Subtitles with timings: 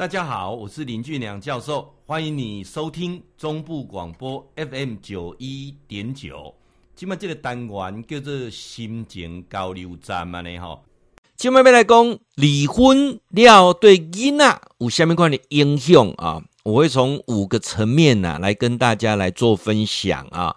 [0.00, 6.54] 大家好，我是林俊良教授，欢迎你收听中部广播 FM 九一点九。
[6.96, 10.82] 今麦这个单元叫做心情交流站嘛呢吼。
[11.36, 16.42] 今麦要来讲离婚了对囡仔有什么款的影响啊？
[16.62, 20.56] 我会从五个层面呢、啊、来跟大家来做分享啊。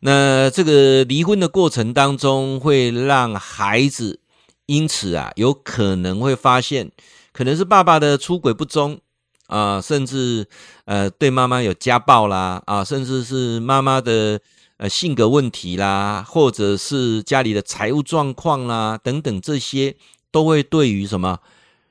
[0.00, 4.18] 那这个离婚的过程当中，会让孩子
[4.66, 6.90] 因此啊有可能会发现。
[7.32, 9.00] 可能是爸爸的出轨不忠
[9.46, 10.46] 啊，甚至
[10.84, 14.40] 呃对妈妈有家暴啦啊，甚至是妈妈的
[14.76, 19.96] 呃性格问题啦，或者是家里的财务状况啦等等，这些
[20.30, 21.38] 都会对于什么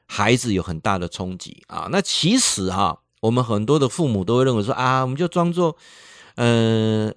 [0.05, 1.87] 孩子有很大的冲击啊。
[1.91, 5.75] 那其实哈，我们很多的父母都会认为说啊，我们就装作
[6.35, 7.11] 呃，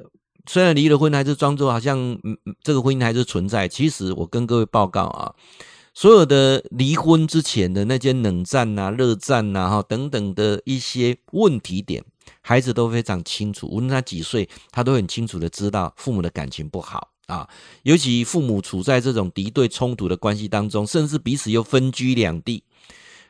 [0.47, 3.69] 虽然离了婚，还是装作好像嗯这个婚姻还是存在。
[3.69, 5.35] 其实我跟各位报告啊。
[5.95, 12.05] 所有的离婚之前的那些冷战呐、热战呐、哈等等的一些问题点，
[12.41, 13.69] 孩子都非常清楚。
[13.69, 17.49] 无论他几岁，他都很清楚的知道父母的感情不好啊。
[17.85, 22.65] 尤其父母处在这种敌对冲突的关系当中，甚至彼此又分居两地，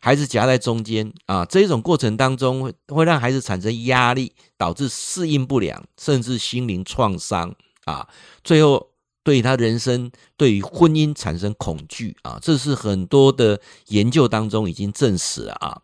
[0.01, 7.55] 孩子夹在中间啊，这种过程当中会会让孩子产生压力，导致适应不良，甚至心灵创伤
[7.85, 8.09] 啊，
[8.42, 8.94] 最后。
[9.25, 13.58] 对他人生，对于婚姻产生恐惧啊，这是很多的
[13.89, 15.80] 研究当中已经证实了啊。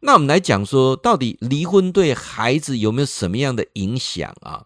[0.00, 4.64] 那我们来讲说，到底离婚对孩子有没有什么样的影响啊？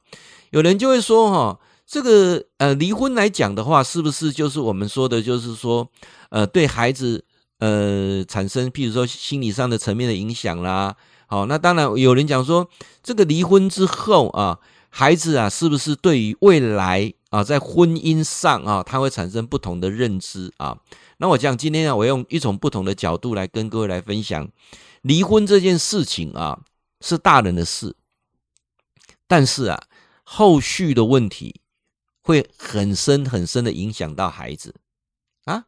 [0.51, 5.89] 有人就会说，哈，这个呃，离婚来讲的话，是不是就是我们说的，就是说，
[6.31, 7.25] 呃，对孩子
[7.61, 10.97] 呃产生，譬如说心理上的层面的影响啦？
[11.27, 12.69] 好，那当然有人讲说，
[13.03, 17.13] 这个离婚之后啊，孩子啊，是不是对于未来？
[17.31, 20.79] 啊，在婚姻上啊，它会产生不同的认知啊。
[21.19, 24.49] 那我讲今天啊，我用一种不同的角度来跟各位来分享，
[25.03, 26.61] 离婚这件事情啊，
[27.01, 27.97] 是大人的事，
[29.27, 29.83] 但是啊，
[30.23, 31.61] 后续的问题
[32.23, 34.75] 会很深很深的影响到孩子
[35.45, 35.67] 啊。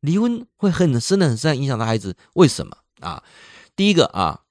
[0.00, 3.22] 离婚会很深的很深影响到孩子，为什么啊？
[3.74, 4.42] 第一个啊，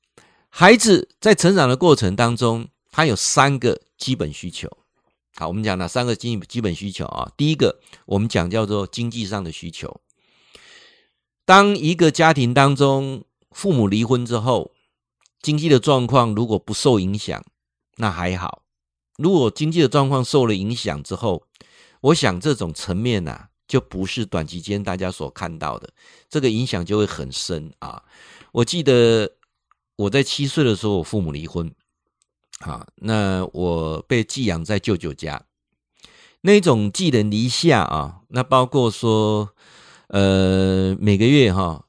[0.50, 4.70] 孩子在成长的过程当中，他有三个基本需求。
[5.40, 7.32] 好，我们讲哪三个基基本需求啊？
[7.38, 10.02] 第一个，我们讲叫做经济上的需求。
[11.46, 14.72] 当一个家庭当中父母离婚之后，
[15.40, 17.46] 经济的状况如果不受影响，
[17.98, 18.64] 那还好；
[19.18, 21.44] 如果经济的状况受了影响之后，
[22.02, 25.88] 我想这种层面呐、啊，就不是短期间大家所看到的，
[26.28, 28.02] 这个影响就会很深啊。
[28.52, 29.32] 我记得
[29.98, 31.72] 我在七岁的时候，我父母离婚。
[32.60, 35.44] 好，那我被寄养在舅舅家，
[36.42, 39.52] 那种寄人篱下啊，那包括说，
[40.08, 41.86] 呃，每个月哈，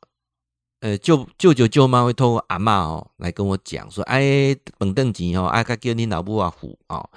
[0.81, 7.09] 呃，舅舅舅舅妈会透过阿嬷哦来跟我讲说，哎，本邓吉哦，哎，给你老母啊抚啊，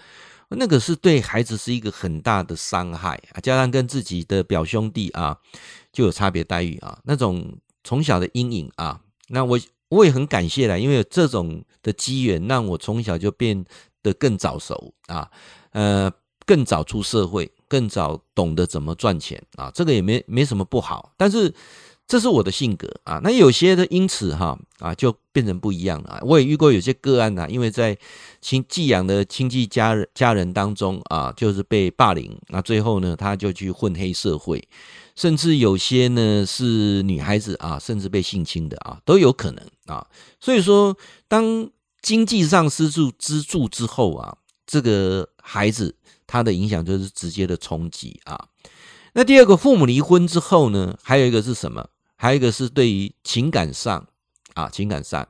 [0.48, 5.38] 那个是对孩子是一个很大的伤害啊，加上跟自己的表兄弟啊
[5.92, 9.60] 就有差别待遇啊，那种从小的阴影啊，那我。
[9.92, 13.64] 我也很感谢啦，因为有这种的机缘，让我从小就变
[14.02, 15.30] 得更早熟啊，
[15.72, 16.10] 呃，
[16.46, 21.54] 更早出社会，更早懂得怎么赚钱啊，这个也没没什么不好，但是
[22.12, 23.22] 这是我的性格啊。
[23.24, 26.20] 那有些的因此哈啊，就变成不一样了。
[26.24, 27.98] 我也遇过有些个案呐，因为在
[28.42, 34.62] 亲寄养的亲戚家人家人当中啊，就是被霸凌，那最后呢，他就去混黑社会。
[35.16, 40.06] 甚至有些呢是女孩子啊，甚至被性侵的啊，都有可能啊。
[40.42, 40.98] 所以说，
[41.30, 41.70] 当
[42.02, 44.36] 经济上失去支柱之后啊，
[44.68, 45.96] 这个孩子
[46.28, 48.50] 他的影响就是直接的冲击啊。
[49.14, 51.88] 那第二个，父母离婚之后呢，还有一个是什么？
[52.22, 54.06] 还有一个是对于情感上
[54.54, 55.28] 啊，情感上，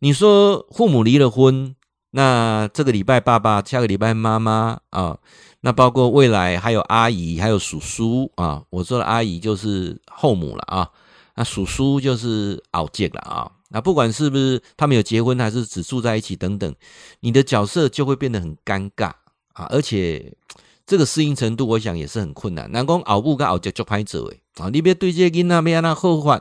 [0.00, 1.74] 你说父母离了婚，
[2.10, 5.16] 那这个礼拜爸爸，下个礼拜妈妈啊。
[5.62, 8.62] 那包括未来还有阿姨，还有叔叔啊。
[8.68, 10.90] 我说的阿姨就是后母了啊。
[11.36, 13.50] 那叔叔就是熬姐了啊。
[13.70, 16.74] 那不管是不是他们有结婚，还是只住在一起等等，
[17.20, 19.06] 你的角色就会变得很尴尬
[19.54, 19.66] 啊。
[19.70, 20.30] 而且
[20.86, 22.70] 这个适应程度，我想也是很困难。
[22.70, 24.70] 难讲熬不跟熬姐就拍走诶啊！
[24.72, 26.40] 你别对这个囡仔没那后患，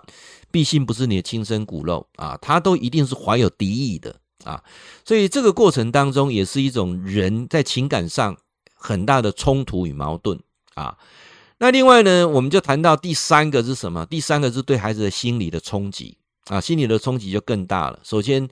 [0.52, 4.64] 毕竟不是你的亲生骨肉啊，他都一定是怀有敌意的啊。
[5.04, 8.38] 所以这个过程当中，也是一种人在情感上。
[8.78, 10.40] 很大的冲突与矛盾
[10.76, 10.96] 啊，
[11.58, 14.06] 那另外呢，我们就谈到第三个是什么？
[14.06, 16.20] 第三个是对孩子的心理的冲击
[16.50, 18.00] 啊，心理的冲击就更大了。
[18.04, 18.48] 首先，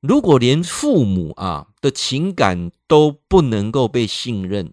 [0.00, 4.72] 如果连父母啊的情感都不能够被信任，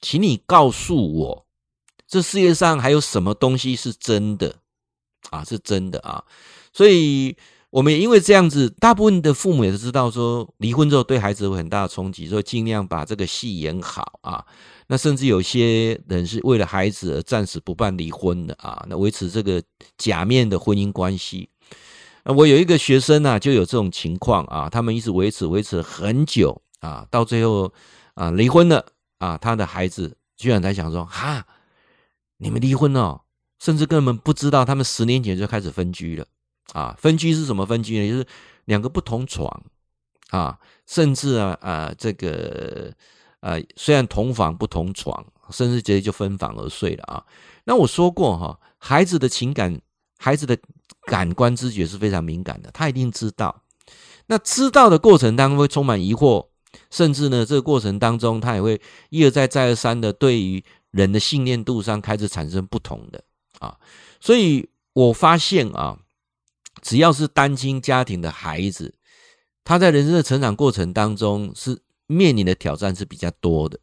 [0.00, 1.46] 请你告诉我，
[2.06, 4.56] 这世界上还有什么东西是真的
[5.30, 5.44] 啊？
[5.44, 6.24] 是真的啊？
[6.72, 7.36] 所以，
[7.70, 14.44] 我们也因为这样子，大部分的父母也是知道说，离婚之后对孩子有很大的冲击，所以尽量把这个戏演好啊。
[14.86, 19.62] 那甚至有些人是为了孩子而暂时不办离婚的啊，那维持这个
[19.98, 21.50] 假面的婚姻关系。
[22.24, 27.70] 那我有一个学生啊，就有这种情况啊，他们一直维持维持很久啊，到最后
[28.14, 28.86] 啊离婚了
[29.18, 31.46] 啊，他的孩子居然才想说哈，
[32.38, 33.22] 你们离婚了，
[33.58, 36.26] 甚至根本不知道他们十年前就开始分居了
[36.72, 36.96] 啊。
[36.98, 38.10] 分居是什么分居呢？
[38.10, 38.26] 就是
[38.64, 39.62] 两个不同床
[40.30, 42.92] 啊，甚至啊啊这个。
[43.40, 47.24] 呃，虽然同房不同床，甚至直接就分房而睡了啊。
[47.62, 49.80] 那我说过哈，孩子的情感，
[50.18, 50.58] 孩子的
[51.02, 53.62] 感官知觉是非常敏感的，他一定知道。
[54.26, 56.48] 那知道的过程当中会充满疑惑，
[56.90, 58.80] 甚至呢，这个过程当中他也会
[59.10, 63.22] 一而再再而三的对于人的信念度上开始产生不同的
[63.58, 63.76] 啊。
[64.20, 65.98] 所以我发现啊，
[66.82, 68.94] 只要是单亲家庭的孩子，
[69.64, 71.80] 他在人生的成长过程当中是。
[72.10, 73.78] 面临的挑战是比较多的，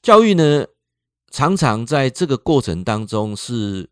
[0.00, 0.64] 教育呢，
[1.30, 3.90] 常常在这个过程当中是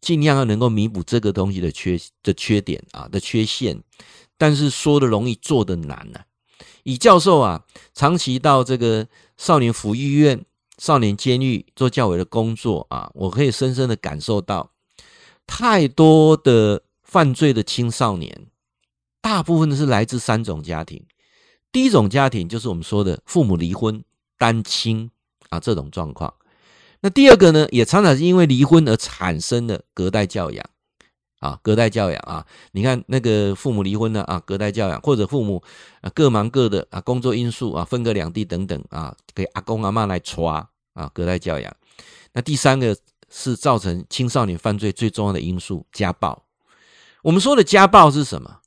[0.00, 3.82] 尽量要能够弥补这个东西的缺的缺点啊的缺陷，
[4.38, 6.20] 但是说的容易，做的难呢、
[6.82, 7.64] 以教授啊，
[7.94, 9.06] 长期到这个
[9.36, 10.44] 少年福利院、
[10.78, 14.70] 少年监狱做教委的工作啊，我可以深深的感受到，
[15.46, 18.46] 太多的犯罪的青少年，
[19.20, 21.04] 大部分都是来自三种家庭。
[21.72, 24.04] 第一种家庭就是我们说的父母离婚、
[24.38, 25.10] 单亲
[25.48, 26.32] 啊这种状况。
[27.00, 30.64] 那第二个呢，也常常是因为离婚而产生的隔代教养
[31.44, 32.46] 啊，隔代教养啊。
[32.72, 35.62] 你看那个父母离婚了啊，隔代教养，或者父母
[36.00, 41.76] 啊各忙各的啊，工作因素啊，分隔两地等等啊，给阿公阿嬷来抓啊，隔代教养。
[42.32, 42.96] 那第三个
[43.30, 46.44] 是造成青少年犯罪最重要的因素——家暴。
[47.22, 48.60] 我们说的家暴是什么？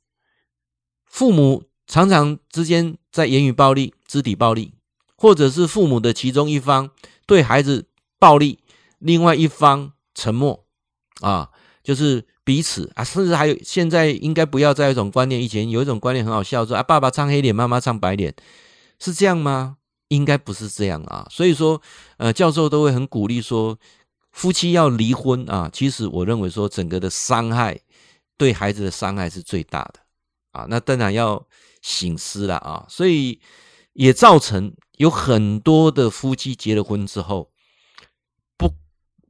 [1.04, 1.64] 父母。
[1.90, 4.74] 常常之间在言语暴力、肢体暴力，
[5.16, 6.90] 或者是父母的其中一方
[7.24, 7.86] 对孩子
[8.18, 8.58] 暴力，
[8.98, 10.66] 另外一方沉默
[11.22, 11.48] 啊，
[11.82, 18.34] 就是彼此啊，甚至还有现在应该不要再有一种观念，以前有一种观念很好笑，说啊，爸爸唱黑脸，妈妈唱白脸，
[18.98, 19.76] 是这样吗？
[20.08, 21.26] 应该不是这样啊。
[21.30, 21.82] 所以说，
[22.16, 23.78] 呃，教授都会很鼓励说，
[24.32, 25.68] 夫妻要离婚啊。
[25.70, 27.78] 其实我认为说，整个的伤害
[28.38, 30.00] 对孩子的伤害是最大的
[30.52, 30.66] 啊。
[30.70, 31.46] 那当然要。
[31.80, 33.40] 醒思了啊，所以
[33.92, 37.52] 也造成有很多的夫妻结了婚之后，
[38.56, 38.68] 不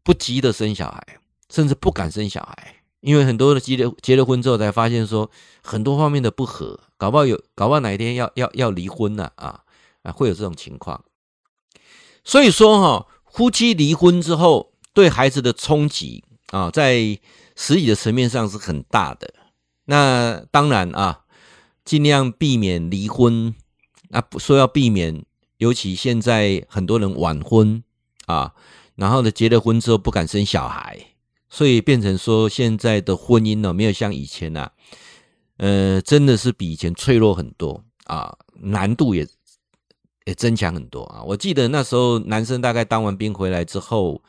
[0.03, 1.21] 不急着生小孩，
[1.51, 5.31] 甚至不敢生小孩，因为很多的结了结了婚之后才发现说
[5.63, 9.61] 很多方面的不合，搞不好有搞不好哪一天要要要离婚了啊
[10.03, 11.05] 啊，会有这种情况。
[12.25, 17.19] 所以说哈，夫妻离婚之后对孩子的冲击啊，在
[17.57, 19.33] 实际的层面上是很大的。
[19.85, 21.25] 那当然啊。
[21.85, 23.55] 尽量避免离婚，
[24.11, 25.25] 那说要避免，
[25.57, 27.83] 尤其现在很多人晚婚
[28.27, 28.53] 啊，
[28.97, 31.15] 然后呢，结了婚之后不敢生小孩，
[31.51, 34.73] 所以变成说现在的婚姻呢，没有像以前呐、啊，
[35.59, 39.27] 呃，真的是比以前脆弱很多啊，难度也
[40.27, 41.23] 也增强很多啊。
[41.23, 44.23] 我记得那时候男生大概当完兵回来之后，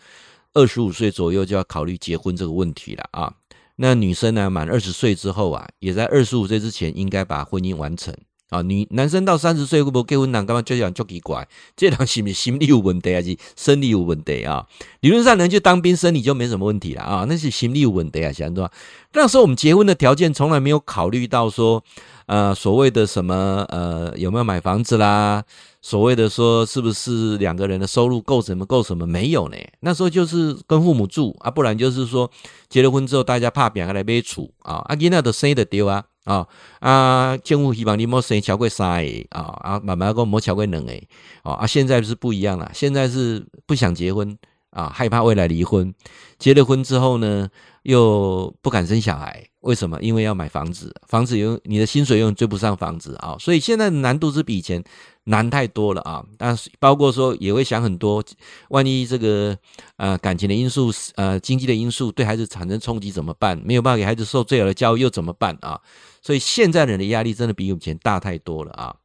[0.54, 3.33] 二十五岁左右就要考虑结婚这个问题了啊。
[3.75, 8.13] 那女生呢，满二十岁之后啊，也在二十五岁之前应该把婚姻完成
[8.50, 8.62] 啊。
[8.62, 10.46] 女男生到三十岁会不会结婚男？
[10.46, 14.66] 干嘛就讲就奇怪，这人是不是心理有问题还是生理有问题啊？
[15.00, 17.26] 理论上能去当兵，生理就没什么问题了啊。
[17.28, 18.72] 那是心理有问题啊，想说
[19.14, 21.84] 那时候我们结婚的条件从来没有考虑到说，
[22.30, 25.44] 呃，所谓的什么呃，有没有买房子啦？
[25.81, 29.07] 所谓的说是不是两个人的收入够什么够什么？
[29.07, 29.57] 没有呢。
[29.80, 32.30] 那时候就是跟父母住啊，不然就是说
[32.69, 36.45] 结了婚之后大家怕两个来买厝啊，啊，囡仔都生得丢啊啊
[36.81, 37.36] 啊！
[37.38, 40.94] 政府希望你莫生超过三个啊啊，慢慢讲莫超过两个
[41.42, 41.66] 啊啊！
[41.66, 44.38] 现在是不一样了，现在是不想结婚
[44.80, 45.94] 啊，害怕未来离婚，
[46.38, 47.50] 结了婚之后呢
[47.83, 49.98] 又不敢生小孩，为什么？
[50.02, 54.83] 因为要买房子，房子有你的薪水永远追不上房子啊，所以现在难度是比以前。
[55.26, 56.26] 难太多了啊！
[56.40, 58.24] 但是包括说也会想很多，
[58.69, 59.56] 万一这个
[59.98, 63.56] 呃感情的因素、呃经济的因素对孩子产生冲击怎么办？
[63.64, 65.80] 没有办法给孩子受最好的教育又怎么办啊？
[66.24, 68.95] 所以现在人的压力真的比以前大太多了啊！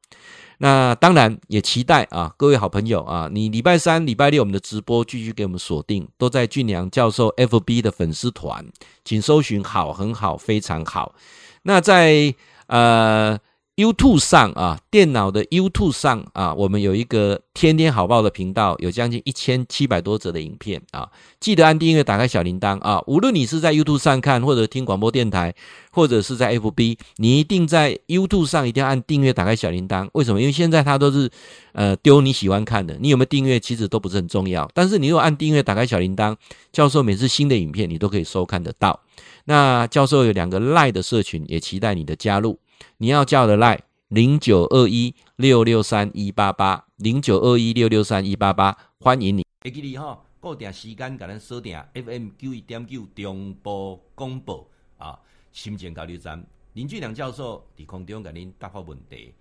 [0.58, 8.64] 那当然也期待啊，各位好朋友啊，你礼拜三、礼拜六我们的直播继续给我们锁定，都在俊良教授 FB 的粉丝团，
[9.04, 11.14] 请搜寻好很好非常好。
[11.62, 12.34] 那在
[12.66, 13.38] 呃。
[13.76, 21.10] YouTube 上啊，电脑的 YouTube 上啊，我们有一个天天好报的频道，有将近一千七百多则的影片啊。
[21.40, 23.02] 记得按订阅，打开小铃铛啊。
[23.08, 25.52] 无论你是在 YouTube 上看，或者听广播电台，
[25.90, 30.08] 或者是在 FB，你一定在 YouTube 上一定要按订阅，打开小铃铛。
[30.12, 30.40] 为什么？
[30.40, 31.28] 因为现在它都是
[31.72, 34.70] 呃丢你喜欢看的，你有没有订阅其实都不是很重要。
[34.72, 36.36] 但是你如果按订阅，打开小铃铛，
[36.70, 39.00] 教授每次新的影片你都可以收看得到。
[39.46, 42.56] 那教授有两个 Lie 的社群，也期待你的加入。
[42.98, 49.44] 你要叫的赖零九二一六六三一八八零九二一六六三一八八，欢迎你。
[49.60, 55.18] 哎，给你哈，固定时间给咱锁定 FM 九一点九中波广播啊，
[55.52, 59.32] 心情交流站林俊良教授在空中给您答复问题。